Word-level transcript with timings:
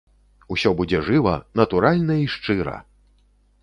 Усё 0.55 0.71
будзе 0.79 1.03
жыва, 1.11 1.35
натуральна 1.61 2.19
і 2.25 2.29
шчыра! 2.39 2.77